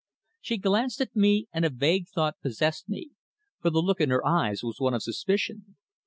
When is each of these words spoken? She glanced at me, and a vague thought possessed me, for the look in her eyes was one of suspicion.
She 0.39 0.57
glanced 0.57 0.99
at 0.99 1.15
me, 1.15 1.45
and 1.53 1.63
a 1.63 1.69
vague 1.69 2.07
thought 2.07 2.41
possessed 2.41 2.89
me, 2.89 3.11
for 3.61 3.69
the 3.69 3.83
look 3.83 4.01
in 4.01 4.09
her 4.09 4.25
eyes 4.25 4.63
was 4.63 4.79
one 4.79 4.95
of 4.95 5.03
suspicion. 5.03 5.75